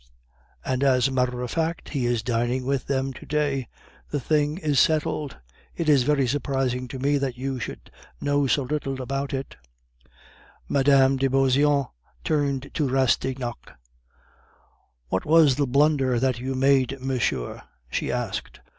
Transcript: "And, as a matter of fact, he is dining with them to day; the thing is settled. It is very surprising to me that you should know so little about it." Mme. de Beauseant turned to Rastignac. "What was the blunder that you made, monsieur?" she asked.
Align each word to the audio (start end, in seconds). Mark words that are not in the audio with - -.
"And, 0.65 0.83
as 0.83 1.07
a 1.07 1.11
matter 1.11 1.43
of 1.43 1.51
fact, 1.51 1.89
he 1.89 2.07
is 2.07 2.23
dining 2.23 2.65
with 2.65 2.87
them 2.87 3.13
to 3.13 3.23
day; 3.27 3.67
the 4.09 4.19
thing 4.19 4.57
is 4.57 4.79
settled. 4.79 5.37
It 5.75 5.87
is 5.87 6.01
very 6.01 6.25
surprising 6.25 6.87
to 6.87 6.97
me 6.97 7.19
that 7.19 7.37
you 7.37 7.59
should 7.59 7.91
know 8.19 8.47
so 8.47 8.63
little 8.63 8.99
about 8.99 9.31
it." 9.31 9.57
Mme. 10.67 11.17
de 11.17 11.27
Beauseant 11.29 11.89
turned 12.23 12.71
to 12.73 12.89
Rastignac. 12.89 13.73
"What 15.09 15.23
was 15.23 15.57
the 15.57 15.67
blunder 15.67 16.19
that 16.19 16.39
you 16.39 16.55
made, 16.55 16.99
monsieur?" 16.99 17.61
she 17.91 18.11
asked. 18.11 18.59